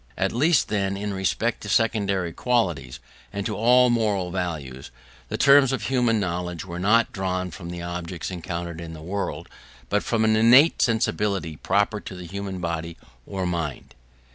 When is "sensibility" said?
10.81-11.55